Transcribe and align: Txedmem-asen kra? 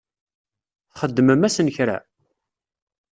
Txedmem-asen 0.93 1.67
kra? 1.75 1.97